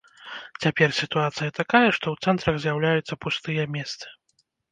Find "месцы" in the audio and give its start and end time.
3.77-4.05